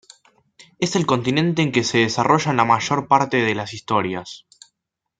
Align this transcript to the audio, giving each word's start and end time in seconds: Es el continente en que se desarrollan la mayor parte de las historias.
Es 0.79 0.95
el 0.95 1.05
continente 1.05 1.61
en 1.61 1.71
que 1.71 1.83
se 1.83 1.99
desarrollan 1.99 2.57
la 2.57 2.65
mayor 2.65 3.07
parte 3.07 3.37
de 3.43 3.53
las 3.53 3.71
historias. 3.75 4.47